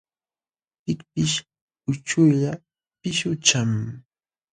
Pikpish 0.83 1.35
uchuklla 1.91 2.51
pishqucham. 2.99 3.71